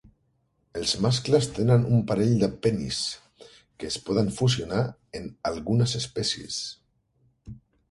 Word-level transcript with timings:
Els 0.79 0.93
mascles 1.05 1.47
tenen 1.57 1.85
un 1.97 2.01
parell 2.11 2.31
de 2.45 2.49
penis, 2.63 3.03
que 3.51 3.91
es 3.95 3.99
poden 4.09 4.33
fusionar 4.41 4.81
en 5.23 5.31
algunes 5.53 5.97
espècies. 6.03 6.61